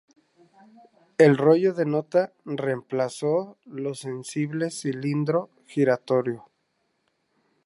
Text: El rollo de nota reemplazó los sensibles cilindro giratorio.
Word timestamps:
El 1.19 1.37
rollo 1.37 1.75
de 1.75 1.85
nota 1.85 2.33
reemplazó 2.43 3.59
los 3.67 3.99
sensibles 3.99 4.81
cilindro 4.81 5.51
giratorio. 5.67 6.49